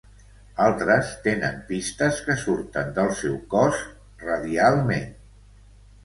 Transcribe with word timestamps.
Altres 0.67 1.09
tenen 1.25 1.59
pistes 1.67 2.21
que 2.29 2.37
surten 2.43 2.89
del 2.95 3.11
seu 3.19 3.35
cos 3.51 3.83
"radialment". 4.23 5.13